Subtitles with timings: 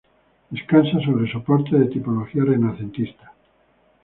[0.51, 3.31] Descansa sobre soportes de tipología renacentista.